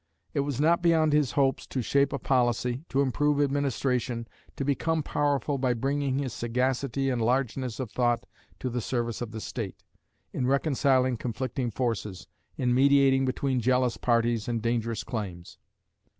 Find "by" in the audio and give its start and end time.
5.59-5.75